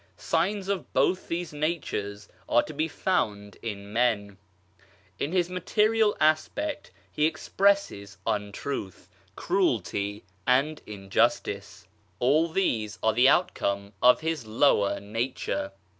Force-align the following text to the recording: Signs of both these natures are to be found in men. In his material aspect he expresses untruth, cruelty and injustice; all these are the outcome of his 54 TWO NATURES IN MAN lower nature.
Signs 0.17 0.67
of 0.67 0.91
both 0.93 1.27
these 1.27 1.53
natures 1.53 2.27
are 2.49 2.63
to 2.63 2.73
be 2.73 2.87
found 2.87 3.57
in 3.61 3.93
men. 3.93 4.39
In 5.19 5.31
his 5.31 5.47
material 5.47 6.17
aspect 6.19 6.89
he 7.11 7.27
expresses 7.27 8.17
untruth, 8.25 9.07
cruelty 9.35 10.23
and 10.47 10.81
injustice; 10.87 11.87
all 12.17 12.47
these 12.47 12.97
are 13.03 13.13
the 13.13 13.29
outcome 13.29 13.93
of 14.01 14.21
his 14.21 14.39
54 14.41 14.45
TWO 14.45 14.49
NATURES 14.49 14.49
IN 14.49 14.49
MAN 14.49 14.79
lower 14.79 14.99
nature. 15.27 15.71